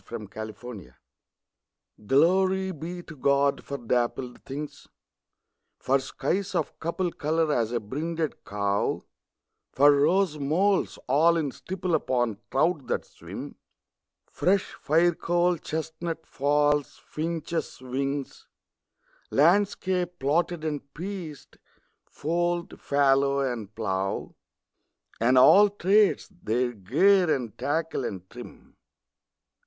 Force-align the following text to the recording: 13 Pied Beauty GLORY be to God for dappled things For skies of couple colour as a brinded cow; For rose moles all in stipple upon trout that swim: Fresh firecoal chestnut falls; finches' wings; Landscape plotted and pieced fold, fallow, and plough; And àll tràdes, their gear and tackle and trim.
13 0.03 0.29
Pied 0.29 0.55
Beauty 0.59 0.91
GLORY 2.07 2.71
be 2.71 3.03
to 3.03 3.15
God 3.15 3.63
for 3.63 3.77
dappled 3.77 4.43
things 4.43 4.87
For 5.77 5.99
skies 5.99 6.55
of 6.55 6.79
couple 6.79 7.11
colour 7.11 7.53
as 7.53 7.71
a 7.71 7.79
brinded 7.79 8.43
cow; 8.43 9.03
For 9.73 9.91
rose 9.91 10.39
moles 10.39 10.97
all 11.07 11.37
in 11.37 11.51
stipple 11.51 11.93
upon 11.93 12.39
trout 12.49 12.87
that 12.87 13.05
swim: 13.05 13.57
Fresh 14.31 14.73
firecoal 14.83 15.61
chestnut 15.61 16.25
falls; 16.25 16.97
finches' 17.07 17.79
wings; 17.79 18.47
Landscape 19.29 20.17
plotted 20.17 20.63
and 20.65 20.91
pieced 20.95 21.57
fold, 22.07 22.81
fallow, 22.81 23.41
and 23.41 23.75
plough; 23.75 24.33
And 25.19 25.37
àll 25.37 25.69
tràdes, 25.77 26.27
their 26.41 26.71
gear 26.73 27.31
and 27.31 27.55
tackle 27.55 28.03
and 28.03 28.27
trim. 28.31 28.75